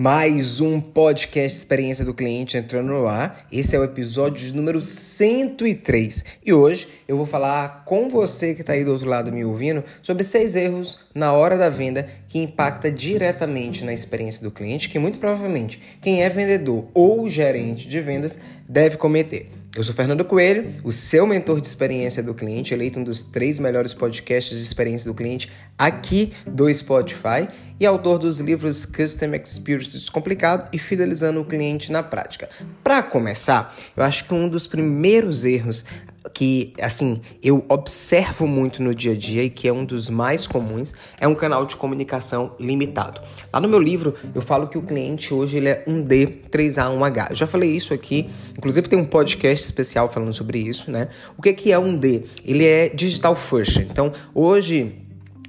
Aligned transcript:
Mais 0.00 0.60
um 0.60 0.80
podcast 0.80 1.58
Experiência 1.58 2.04
do 2.04 2.14
Cliente 2.14 2.56
entrando 2.56 2.86
no 2.86 3.08
ar. 3.08 3.44
Esse 3.50 3.74
é 3.74 3.80
o 3.80 3.82
episódio 3.82 4.54
número 4.54 4.80
103. 4.80 6.24
E 6.46 6.52
hoje 6.52 6.86
eu 7.08 7.16
vou 7.16 7.26
falar 7.26 7.82
com 7.84 8.08
você 8.08 8.54
que 8.54 8.60
está 8.60 8.74
aí 8.74 8.84
do 8.84 8.92
outro 8.92 9.08
lado 9.08 9.32
me 9.32 9.44
ouvindo 9.44 9.82
sobre 10.00 10.22
seis 10.22 10.54
erros 10.54 11.00
na 11.12 11.32
hora 11.32 11.58
da 11.58 11.68
venda 11.68 12.08
que 12.28 12.38
impacta 12.38 12.92
diretamente 12.92 13.84
na 13.84 13.92
experiência 13.92 14.44
do 14.44 14.52
cliente, 14.52 14.88
que 14.88 15.00
muito 15.00 15.18
provavelmente 15.18 15.82
quem 16.00 16.22
é 16.22 16.28
vendedor 16.28 16.86
ou 16.94 17.28
gerente 17.28 17.88
de 17.88 18.00
vendas 18.00 18.38
deve 18.68 18.98
cometer. 18.98 19.57
Eu 19.78 19.84
sou 19.84 19.94
Fernando 19.94 20.24
Coelho, 20.24 20.72
o 20.82 20.90
seu 20.90 21.24
mentor 21.24 21.60
de 21.60 21.68
experiência 21.68 22.20
do 22.20 22.34
cliente, 22.34 22.74
eleito 22.74 22.98
um 22.98 23.04
dos 23.04 23.22
três 23.22 23.60
melhores 23.60 23.94
podcasts 23.94 24.58
de 24.58 24.64
experiência 24.64 25.08
do 25.08 25.14
cliente 25.14 25.52
aqui 25.78 26.32
do 26.44 26.74
Spotify 26.74 27.46
e 27.78 27.86
autor 27.86 28.18
dos 28.18 28.40
livros 28.40 28.84
Custom 28.84 29.34
Experience 29.34 29.92
Descomplicado 29.92 30.68
e 30.72 30.80
Fidelizando 30.80 31.40
o 31.40 31.44
Cliente 31.44 31.92
na 31.92 32.02
Prática. 32.02 32.48
Para 32.82 33.04
começar, 33.04 33.72
eu 33.96 34.02
acho 34.02 34.24
que 34.24 34.34
um 34.34 34.48
dos 34.48 34.66
primeiros 34.66 35.44
erros 35.44 35.84
que, 36.32 36.72
assim, 36.80 37.20
eu 37.42 37.64
observo 37.68 38.46
muito 38.46 38.82
no 38.82 38.94
dia 38.94 39.12
a 39.12 39.16
dia 39.16 39.42
e 39.44 39.50
que 39.50 39.68
é 39.68 39.72
um 39.72 39.84
dos 39.84 40.08
mais 40.08 40.46
comuns, 40.46 40.94
é 41.20 41.26
um 41.26 41.34
canal 41.34 41.66
de 41.66 41.76
comunicação 41.76 42.54
limitado. 42.58 43.20
Lá 43.52 43.60
no 43.60 43.68
meu 43.68 43.78
livro, 43.78 44.14
eu 44.34 44.42
falo 44.42 44.68
que 44.68 44.78
o 44.78 44.82
cliente 44.82 45.32
hoje 45.32 45.56
ele 45.56 45.68
é 45.68 45.84
um 45.86 46.02
D, 46.02 46.26
3A, 46.50 46.96
1H. 46.96 47.30
Eu 47.30 47.36
já 47.36 47.46
falei 47.46 47.70
isso 47.70 47.92
aqui, 47.94 48.28
inclusive 48.56 48.88
tem 48.88 48.98
um 48.98 49.04
podcast 49.04 49.64
especial 49.64 50.08
falando 50.08 50.32
sobre 50.32 50.58
isso, 50.58 50.90
né? 50.90 51.08
O 51.36 51.42
que, 51.42 51.52
que 51.52 51.72
é 51.72 51.78
um 51.78 51.96
D? 51.96 52.24
Ele 52.44 52.64
é 52.64 52.88
digital 52.88 53.34
first. 53.34 53.78
Então, 53.78 54.12
hoje 54.34 54.96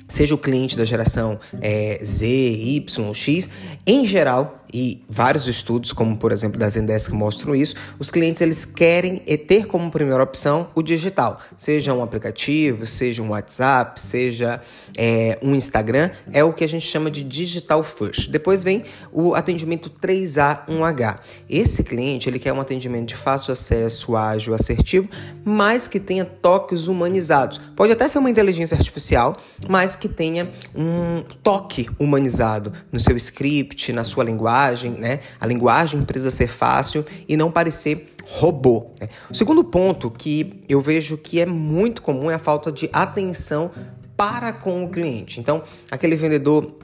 seja 0.08 0.34
o 0.34 0.38
cliente 0.38 0.76
da 0.76 0.84
geração 0.84 1.40
é, 1.62 2.00
Z, 2.04 2.26
Y, 2.26 3.14
X, 3.14 3.48
em 3.86 4.06
geral, 4.06 4.59
e 4.74 5.04
vários 5.10 5.48
estudos, 5.48 5.92
como 5.92 6.18
por 6.18 6.32
exemplo 6.32 6.60
da 6.60 6.70
Zendesk, 6.70 7.12
mostram 7.12 7.56
isso, 7.56 7.76
os 7.98 8.12
clientes 8.12 8.42
eles 8.42 8.66
querem 8.66 9.18
ter 9.18 9.68
como 9.68 9.90
primeira 9.90 10.24
opção 10.24 10.68
o 10.76 10.82
digital, 10.82 11.40
seja 11.58 11.94
um 11.94 12.04
aplicativo, 12.04 12.86
seja 12.86 13.22
um 13.22 13.30
WhatsApp, 13.30 14.00
seja 14.00 14.62
é, 14.98 15.38
um 15.42 15.56
Instagram, 15.56 16.10
é 16.32 16.44
o 16.44 16.54
que 16.54 16.64
a 16.64 16.68
gente 16.68 16.86
chama 16.86 17.10
de 17.10 17.24
digital 17.24 17.84
first. 17.84 18.30
Depois 18.30 18.64
vem 18.64 18.86
o 19.12 19.36
atendimento 19.36 19.90
3A, 19.90 20.66
1H. 20.68 21.20
Esse 21.50 21.84
cliente 21.84 22.30
ele 22.30 22.40
quer 22.40 22.54
um 22.54 22.62
atendimento 22.62 23.10
de 23.10 23.16
fácil 23.16 23.54
acesso, 23.54 24.16
ágil, 24.16 24.54
assertivo, 24.54 25.10
mas 25.44 25.88
que 25.88 26.00
tenha 26.00 26.26
toques 26.26 26.88
humanizados. 26.88 27.60
Pode 27.76 27.92
até 27.92 28.08
ser 28.08 28.20
uma 28.20 28.30
inteligência 28.30 28.76
artificial, 28.76 29.38
mas 29.68 29.96
que 29.96 30.08
tenha 30.08 30.50
um 30.76 31.24
toque 31.42 31.90
humanizado 32.00 32.74
no 32.92 33.00
seu 33.00 33.16
script, 33.18 33.92
na 33.94 34.04
sua 34.04 34.24
linguagem, 34.24 34.59
né? 34.98 35.20
A 35.40 35.46
linguagem 35.46 36.04
precisa 36.04 36.32
ser 36.32 36.48
fácil 36.48 37.06
e 37.28 37.38
não 37.38 37.52
parecer 37.52 38.14
robô. 38.26 38.92
Né? 39.00 39.08
O 39.30 39.36
segundo 39.36 39.64
ponto 39.64 40.12
que 40.12 40.62
eu 40.68 40.82
vejo 40.82 41.18
que 41.18 41.40
é 41.40 41.46
muito 41.46 42.02
comum 42.02 42.30
é 42.30 42.36
a 42.36 42.40
falta 42.40 42.72
de 42.72 42.90
atenção 42.92 43.72
para 44.16 44.52
com 44.52 44.84
o 44.84 44.90
cliente. 44.90 45.40
Então, 45.40 45.64
aquele 45.90 46.16
vendedor 46.16 46.76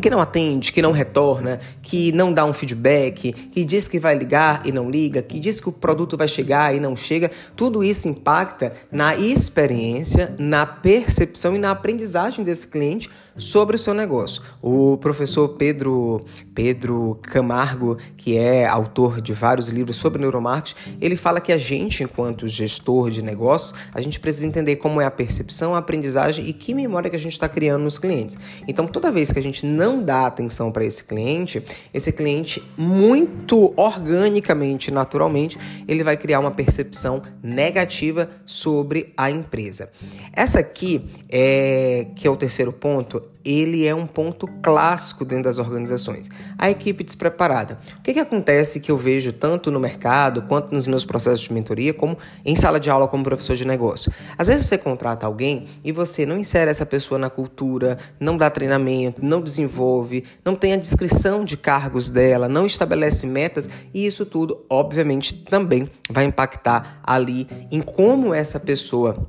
que 0.00 0.10
não 0.10 0.20
atende, 0.20 0.72
que 0.72 0.82
não 0.82 0.92
retorna, 0.92 1.60
que 1.80 2.12
não 2.12 2.32
dá 2.32 2.44
um 2.44 2.52
feedback, 2.52 3.32
que 3.32 3.64
diz 3.64 3.86
que 3.86 3.98
vai 3.98 4.16
ligar 4.16 4.62
e 4.66 4.72
não 4.72 4.90
liga, 4.90 5.22
que 5.22 5.38
diz 5.38 5.60
que 5.60 5.68
o 5.68 5.72
produto 5.72 6.16
vai 6.16 6.26
chegar 6.26 6.74
e 6.74 6.80
não 6.80 6.96
chega, 6.96 7.30
tudo 7.54 7.82
isso 7.82 8.08
impacta 8.08 8.72
na 8.90 9.16
experiência, 9.16 10.34
na 10.38 10.66
percepção 10.66 11.54
e 11.54 11.58
na 11.58 11.70
aprendizagem 11.70 12.44
desse 12.44 12.66
cliente 12.66 13.08
sobre 13.36 13.76
o 13.76 13.78
seu 13.78 13.94
negócio. 13.94 14.42
O 14.62 14.96
professor 14.98 15.48
Pedro, 15.50 16.24
Pedro 16.54 17.18
Camargo, 17.22 17.98
que 18.16 18.36
é 18.36 18.66
autor 18.66 19.20
de 19.20 19.32
vários 19.32 19.68
livros 19.68 19.96
sobre 19.96 20.20
neuromarketing, 20.20 20.98
ele 21.00 21.16
fala 21.16 21.40
que 21.40 21.52
a 21.52 21.58
gente, 21.58 22.02
enquanto 22.02 22.46
gestor 22.46 23.10
de 23.10 23.22
negócios, 23.22 23.74
a 23.92 24.00
gente 24.00 24.20
precisa 24.20 24.46
entender 24.46 24.76
como 24.76 25.00
é 25.00 25.04
a 25.04 25.10
percepção, 25.10 25.74
a 25.74 25.78
aprendizagem 25.78 26.46
e 26.46 26.52
que 26.52 26.74
memória 26.74 27.10
que 27.10 27.16
a 27.16 27.20
gente 27.20 27.32
está 27.32 27.48
criando 27.48 27.82
nos 27.82 27.98
clientes. 27.98 28.36
Então, 28.66 28.86
toda 28.86 29.10
vez 29.10 29.32
que 29.32 29.38
a 29.38 29.42
gente 29.42 29.66
não 29.66 30.02
dá 30.02 30.26
atenção 30.26 30.70
para 30.70 30.84
esse 30.84 31.04
cliente, 31.04 31.62
esse 31.92 32.12
cliente, 32.12 32.62
muito 32.76 33.72
organicamente, 33.76 34.90
naturalmente, 34.90 35.58
ele 35.86 36.04
vai 36.04 36.16
criar 36.16 36.40
uma 36.40 36.50
percepção 36.50 37.22
negativa 37.42 38.28
sobre 38.46 39.12
a 39.16 39.30
empresa. 39.30 39.90
Essa 40.32 40.60
aqui, 40.60 41.04
é, 41.28 42.06
que 42.16 42.26
é 42.26 42.30
o 42.30 42.36
terceiro 42.36 42.72
ponto, 42.72 43.23
ele 43.44 43.86
é 43.86 43.94
um 43.94 44.06
ponto 44.06 44.46
clássico 44.62 45.24
dentro 45.24 45.44
das 45.44 45.58
organizações. 45.58 46.30
A 46.56 46.70
equipe 46.70 47.04
despreparada. 47.04 47.76
O 47.98 48.02
que, 48.02 48.14
que 48.14 48.20
acontece 48.20 48.80
que 48.80 48.90
eu 48.90 48.96
vejo 48.96 49.32
tanto 49.32 49.70
no 49.70 49.78
mercado 49.78 50.42
quanto 50.42 50.74
nos 50.74 50.86
meus 50.86 51.04
processos 51.04 51.42
de 51.42 51.52
mentoria, 51.52 51.92
como 51.92 52.16
em 52.44 52.56
sala 52.56 52.80
de 52.80 52.88
aula 52.88 53.06
como 53.06 53.22
professor 53.22 53.54
de 53.54 53.66
negócio? 53.66 54.12
Às 54.38 54.48
vezes 54.48 54.66
você 54.66 54.78
contrata 54.78 55.26
alguém 55.26 55.66
e 55.84 55.92
você 55.92 56.24
não 56.24 56.38
insere 56.38 56.70
essa 56.70 56.86
pessoa 56.86 57.18
na 57.18 57.28
cultura, 57.28 57.98
não 58.18 58.36
dá 58.36 58.48
treinamento, 58.48 59.24
não 59.24 59.42
desenvolve, 59.42 60.24
não 60.44 60.56
tem 60.56 60.72
a 60.72 60.76
descrição 60.76 61.44
de 61.44 61.56
cargos 61.56 62.08
dela, 62.08 62.48
não 62.48 62.64
estabelece 62.64 63.26
metas 63.26 63.68
e 63.92 64.06
isso 64.06 64.24
tudo, 64.24 64.64
obviamente, 64.70 65.34
também 65.34 65.88
vai 66.10 66.24
impactar 66.24 67.00
ali 67.02 67.46
em 67.70 67.80
como 67.80 68.32
essa 68.32 68.58
pessoa 68.58 69.28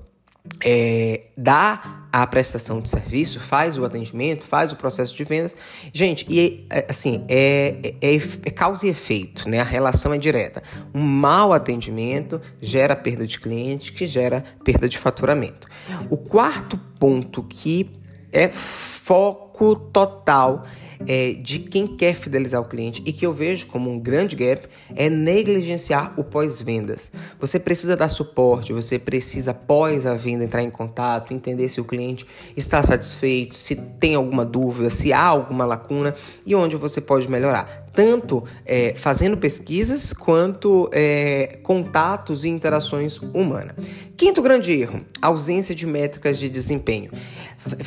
é, 0.63 1.23
dá 1.37 2.07
a 2.11 2.25
prestação 2.25 2.79
de 2.79 2.89
serviço, 2.89 3.39
faz 3.39 3.77
o 3.77 3.83
atendimento, 3.83 4.45
faz 4.45 4.71
o 4.71 4.75
processo 4.75 5.15
de 5.15 5.23
vendas. 5.23 5.55
Gente, 5.91 6.25
e 6.29 6.65
é, 6.69 6.85
assim, 6.89 7.25
é, 7.27 7.93
é, 8.01 8.15
é, 8.15 8.49
causa 8.51 8.87
e 8.87 8.89
efeito, 8.89 9.49
né? 9.49 9.59
A 9.59 9.63
relação 9.63 10.13
é 10.13 10.17
direta. 10.17 10.63
Um 10.93 11.01
mau 11.01 11.51
atendimento 11.51 12.41
gera 12.61 12.95
perda 12.95 13.27
de 13.27 13.39
cliente, 13.39 13.91
que 13.91 14.07
gera 14.07 14.43
perda 14.63 14.87
de 14.87 14.97
faturamento. 14.97 15.67
O 16.09 16.15
quarto 16.15 16.77
ponto 16.99 17.43
que 17.43 17.91
é 18.31 18.47
foco 18.47 19.75
total 19.75 20.65
é, 21.07 21.33
de 21.33 21.59
quem 21.59 21.87
quer 21.87 22.13
fidelizar 22.13 22.61
o 22.61 22.65
cliente 22.65 23.01
e 23.05 23.11
que 23.11 23.25
eu 23.25 23.33
vejo 23.33 23.67
como 23.67 23.89
um 23.89 23.99
grande 23.99 24.35
gap 24.35 24.67
é 24.95 25.09
negligenciar 25.09 26.13
o 26.17 26.23
pós-vendas. 26.23 27.11
Você 27.39 27.59
precisa 27.59 27.95
dar 27.95 28.09
suporte, 28.09 28.73
você 28.73 28.97
precisa, 28.99 29.51
após 29.51 30.05
a 30.05 30.13
venda, 30.13 30.43
entrar 30.43 30.63
em 30.63 30.69
contato, 30.69 31.33
entender 31.33 31.69
se 31.69 31.81
o 31.81 31.85
cliente 31.85 32.25
está 32.55 32.81
satisfeito, 32.83 33.55
se 33.55 33.75
tem 33.75 34.15
alguma 34.15 34.45
dúvida, 34.45 34.89
se 34.89 35.11
há 35.11 35.23
alguma 35.23 35.65
lacuna 35.65 36.13
e 36.45 36.55
onde 36.55 36.75
você 36.75 37.01
pode 37.01 37.29
melhorar 37.29 37.85
tanto 37.95 38.43
é, 38.65 38.93
fazendo 38.95 39.37
pesquisas 39.37 40.13
quanto 40.13 40.89
é, 40.91 41.59
contatos 41.63 42.43
e 42.43 42.49
interações 42.49 43.17
humanas. 43.33 43.73
Quinto 44.17 44.41
grande 44.41 44.71
erro: 44.71 45.01
ausência 45.21 45.75
de 45.75 45.85
métricas 45.85 46.37
de 46.37 46.47
desempenho. 46.47 47.11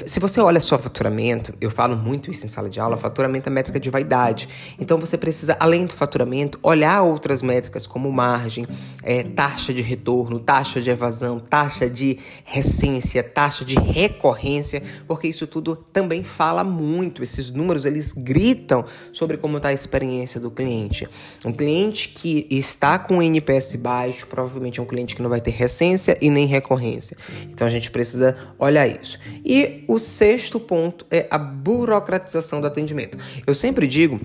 Se 0.07 0.19
você 0.19 0.41
olha 0.41 0.59
só 0.59 0.77
faturamento, 0.77 1.55
eu 1.61 1.71
falo 1.71 1.97
muito 1.97 2.33
isso 2.33 2.45
em 2.45 2.49
sala 2.49 2.69
de 2.69 2.81
aula, 2.81 2.97
faturamento 2.97 3.49
é 3.49 3.53
métrica 3.53 3.79
de 3.79 3.89
vaidade. 3.89 4.49
Então 4.77 4.99
você 4.99 5.17
precisa, 5.17 5.57
além 5.61 5.87
do 5.87 5.95
faturamento, 5.95 6.59
olhar 6.65 7.03
outras 7.03 7.43
métricas 7.43 7.87
como 7.87 8.11
margem, 8.11 8.67
é, 9.05 9.23
taxa 9.23 9.73
de 9.73 9.81
retorno, 9.81 10.41
taxa 10.41 10.81
de 10.81 10.91
evasão, 10.91 11.39
taxa 11.39 11.89
de 11.89 12.19
recência, 12.45 13.23
taxa 13.23 13.65
de 13.65 13.77
recorrência, 13.77 14.83
porque 15.07 15.29
isso 15.29 15.47
tudo 15.47 15.77
também 15.77 16.25
fala 16.25 16.65
muito. 16.65 17.23
Esses 17.23 17.53
números 17.53 17.85
eles 17.85 18.13
gritam 18.13 18.85
sobre 19.13 19.37
como 19.37 19.59
está 19.59 19.69
a 19.69 19.73
experiência 19.73 20.41
do 20.41 20.51
cliente. 20.51 21.07
Um 21.47 21.53
cliente 21.53 22.09
que 22.09 22.49
está 22.51 22.99
com 22.99 23.23
NPS 23.23 23.77
baixo, 23.77 24.27
provavelmente 24.27 24.81
é 24.81 24.83
um 24.83 24.87
cliente 24.87 25.15
que 25.15 25.23
não 25.23 25.31
vai 25.31 25.41
ter 25.41 25.53
recência 25.53 26.18
e 26.21 26.31
nem 26.31 26.47
recorrência. 26.47 27.17
Então 27.45 27.67
a 27.67 27.71
gente 27.71 27.91
precisa 27.91 28.37
olhar 28.59 28.87
isso. 28.87 29.19
E 29.45 29.85
o 29.89 29.99
sexto 29.99 30.59
ponto 30.59 31.07
é 31.11 31.27
a 31.31 31.39
burocratização 31.39 32.61
do 32.61 32.67
atendimento. 32.67 33.19
Eu 33.47 33.55
sempre 33.55 33.87
digo, 33.87 34.21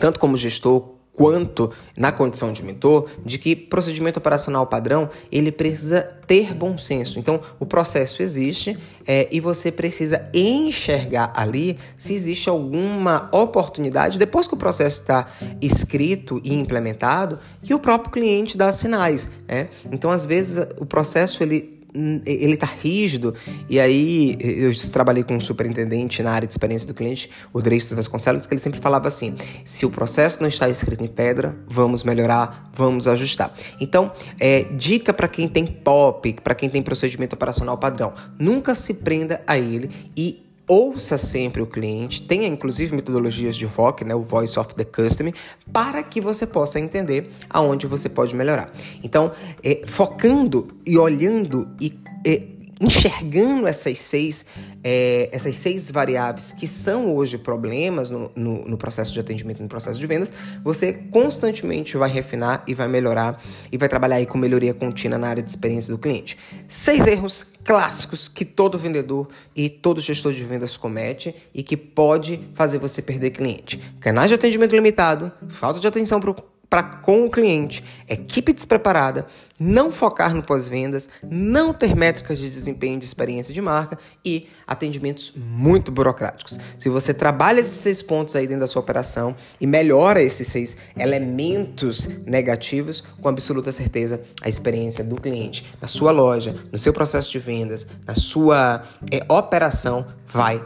tanto 0.00 0.18
como 0.18 0.36
gestor 0.36 1.01
quanto 1.22 1.70
na 1.96 2.10
condição 2.10 2.52
de 2.52 2.64
mentor, 2.64 3.08
de 3.24 3.38
que 3.38 3.54
procedimento 3.54 4.18
operacional 4.18 4.66
padrão 4.66 5.08
ele 5.30 5.52
precisa 5.52 6.02
ter 6.26 6.52
bom 6.52 6.76
senso. 6.76 7.16
Então, 7.16 7.40
o 7.60 7.64
processo 7.64 8.24
existe 8.24 8.76
é, 9.06 9.28
e 9.30 9.38
você 9.38 9.70
precisa 9.70 10.28
enxergar 10.34 11.32
ali 11.36 11.78
se 11.96 12.12
existe 12.12 12.48
alguma 12.48 13.28
oportunidade 13.30 14.18
depois 14.18 14.48
que 14.48 14.54
o 14.54 14.56
processo 14.56 15.02
está 15.02 15.26
escrito 15.60 16.40
e 16.42 16.52
implementado 16.52 17.38
que 17.62 17.72
o 17.72 17.78
próprio 17.78 18.10
cliente 18.10 18.58
dá 18.58 18.72
sinais. 18.72 19.30
Né? 19.46 19.68
Então, 19.92 20.10
às 20.10 20.26
vezes 20.26 20.66
o 20.76 20.84
processo 20.84 21.40
ele 21.44 21.81
ele 21.94 22.56
tá 22.56 22.66
rígido. 22.66 23.34
E 23.68 23.78
aí, 23.78 24.36
eu 24.40 24.72
trabalhei 24.90 25.22
com 25.22 25.34
um 25.34 25.40
superintendente 25.40 26.22
na 26.22 26.32
área 26.32 26.46
de 26.46 26.54
experiência 26.54 26.86
do 26.86 26.94
cliente, 26.94 27.30
o 27.52 27.60
Dreyfus 27.60 27.92
Vasconcelos, 27.92 28.46
que 28.46 28.54
ele 28.54 28.60
sempre 28.60 28.80
falava 28.80 29.08
assim: 29.08 29.34
se 29.64 29.84
o 29.84 29.90
processo 29.90 30.40
não 30.40 30.48
está 30.48 30.68
escrito 30.68 31.02
em 31.04 31.08
pedra, 31.08 31.56
vamos 31.66 32.02
melhorar, 32.02 32.70
vamos 32.72 33.06
ajustar. 33.06 33.52
Então, 33.80 34.12
é, 34.38 34.64
dica 34.64 35.12
para 35.12 35.28
quem 35.28 35.48
tem 35.48 35.66
POP, 35.66 36.34
para 36.42 36.54
quem 36.54 36.68
tem 36.68 36.82
procedimento 36.82 37.34
operacional 37.34 37.76
padrão: 37.78 38.12
nunca 38.38 38.74
se 38.74 38.94
prenda 38.94 39.42
a 39.46 39.58
ele 39.58 39.90
e 40.16 40.51
ouça 40.66 41.18
sempre 41.18 41.60
o 41.60 41.66
cliente, 41.66 42.22
tenha 42.22 42.46
inclusive 42.46 42.94
metodologias 42.94 43.56
de 43.56 43.66
VOC, 43.66 44.04
né, 44.04 44.14
o 44.14 44.22
Voice 44.22 44.58
of 44.58 44.74
the 44.74 44.84
Customer, 44.84 45.34
para 45.72 46.02
que 46.02 46.20
você 46.20 46.46
possa 46.46 46.78
entender 46.78 47.30
aonde 47.50 47.86
você 47.86 48.08
pode 48.08 48.34
melhorar. 48.34 48.72
Então, 49.02 49.32
é, 49.62 49.82
focando 49.86 50.68
e 50.86 50.96
olhando 50.96 51.68
e 51.80 51.98
é, 52.26 52.51
enxergando 52.82 53.66
essas 53.68 53.98
seis, 53.98 54.44
é, 54.82 55.28
essas 55.32 55.54
seis 55.56 55.90
variáveis 55.90 56.52
que 56.52 56.66
são 56.66 57.14
hoje 57.14 57.38
problemas 57.38 58.10
no, 58.10 58.30
no, 58.34 58.64
no, 58.66 58.76
processo 58.76 59.12
de 59.12 59.20
atendimento, 59.20 59.62
no 59.62 59.68
processo 59.68 59.98
de 59.98 60.06
vendas, 60.06 60.32
você 60.64 60.92
constantemente 60.92 61.96
vai 61.96 62.10
refinar 62.10 62.64
e 62.66 62.74
vai 62.74 62.88
melhorar 62.88 63.40
e 63.70 63.78
vai 63.78 63.88
trabalhar 63.88 64.16
aí 64.16 64.26
com 64.26 64.36
melhoria 64.36 64.74
contínua 64.74 65.16
na 65.16 65.28
área 65.28 65.42
de 65.42 65.48
experiência 65.48 65.92
do 65.92 65.98
cliente. 65.98 66.36
Seis 66.66 67.06
erros 67.06 67.52
clássicos 67.64 68.26
que 68.26 68.44
todo 68.44 68.76
vendedor 68.76 69.28
e 69.54 69.68
todo 69.68 70.00
gestor 70.00 70.32
de 70.32 70.44
vendas 70.44 70.76
comete 70.76 71.34
e 71.54 71.62
que 71.62 71.76
pode 71.76 72.48
fazer 72.54 72.78
você 72.78 73.00
perder 73.00 73.30
cliente. 73.30 73.78
Canais 74.00 74.28
de 74.28 74.34
atendimento 74.34 74.74
limitado, 74.74 75.30
falta 75.48 75.78
de 75.78 75.86
atenção 75.86 76.20
para 76.20 76.30
o 76.30 76.51
para 76.72 76.82
com 76.82 77.26
o 77.26 77.30
cliente, 77.30 77.84
equipe 78.08 78.50
despreparada, 78.50 79.26
não 79.60 79.92
focar 79.92 80.34
no 80.34 80.42
pós-vendas, 80.42 81.06
não 81.22 81.74
ter 81.74 81.94
métricas 81.94 82.38
de 82.38 82.48
desempenho 82.48 82.98
de 82.98 83.04
experiência 83.04 83.52
de 83.52 83.60
marca 83.60 83.98
e 84.24 84.48
atendimentos 84.66 85.34
muito 85.36 85.92
burocráticos. 85.92 86.58
Se 86.78 86.88
você 86.88 87.12
trabalha 87.12 87.60
esses 87.60 87.76
seis 87.76 88.00
pontos 88.00 88.34
aí 88.34 88.46
dentro 88.46 88.62
da 88.62 88.66
sua 88.66 88.80
operação 88.80 89.36
e 89.60 89.66
melhora 89.66 90.22
esses 90.22 90.48
seis 90.48 90.74
elementos 90.96 92.08
negativos, 92.24 93.04
com 93.20 93.28
absoluta 93.28 93.70
certeza 93.70 94.22
a 94.40 94.48
experiência 94.48 95.04
do 95.04 95.20
cliente 95.20 95.66
na 95.78 95.86
sua 95.86 96.10
loja, 96.10 96.56
no 96.72 96.78
seu 96.78 96.94
processo 96.94 97.30
de 97.30 97.38
vendas, 97.38 97.86
na 98.06 98.14
sua 98.14 98.82
é, 99.10 99.22
operação 99.30 100.06
vai 100.26 100.64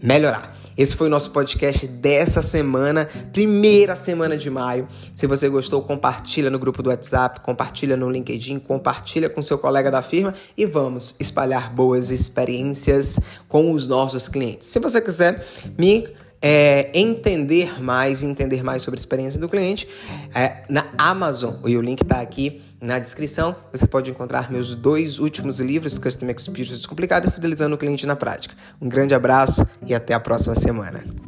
melhorar. 0.00 0.57
Esse 0.78 0.94
foi 0.94 1.08
o 1.08 1.10
nosso 1.10 1.32
podcast 1.32 1.88
dessa 1.88 2.40
semana, 2.40 3.08
primeira 3.32 3.96
semana 3.96 4.36
de 4.36 4.48
maio. 4.48 4.86
Se 5.12 5.26
você 5.26 5.48
gostou, 5.48 5.82
compartilha 5.82 6.48
no 6.50 6.56
grupo 6.56 6.84
do 6.84 6.88
WhatsApp, 6.88 7.40
compartilha 7.40 7.96
no 7.96 8.08
LinkedIn, 8.08 8.60
compartilha 8.60 9.28
com 9.28 9.42
seu 9.42 9.58
colega 9.58 9.90
da 9.90 10.02
firma 10.02 10.32
e 10.56 10.64
vamos 10.64 11.16
espalhar 11.18 11.74
boas 11.74 12.12
experiências 12.12 13.18
com 13.48 13.72
os 13.72 13.88
nossos 13.88 14.28
clientes. 14.28 14.68
Se 14.68 14.78
você 14.78 15.00
quiser 15.00 15.44
me 15.76 16.06
é, 16.40 16.90
entender 16.94 17.82
mais, 17.82 18.22
entender 18.22 18.62
mais 18.62 18.84
sobre 18.84 18.98
a 18.98 19.00
experiência 19.00 19.40
do 19.40 19.48
cliente, 19.48 19.88
é, 20.32 20.62
na 20.68 20.86
Amazon, 20.96 21.56
e 21.66 21.76
o 21.76 21.80
link 21.80 22.02
está 22.02 22.20
aqui 22.20 22.62
na 22.80 22.98
descrição, 22.98 23.56
você 23.72 23.86
pode 23.86 24.10
encontrar 24.10 24.50
meus 24.50 24.74
dois 24.74 25.18
últimos 25.18 25.58
livros, 25.58 25.98
Custom 25.98 26.30
Experience 26.30 26.76
Descomplicado 26.76 27.28
e 27.28 27.30
Fidelizando 27.30 27.74
o 27.74 27.78
Cliente 27.78 28.06
na 28.06 28.14
Prática. 28.14 28.54
Um 28.80 28.88
grande 28.88 29.14
abraço 29.14 29.66
e 29.84 29.94
até 29.94 30.14
a 30.14 30.20
próxima 30.20 30.54
semana. 30.54 31.27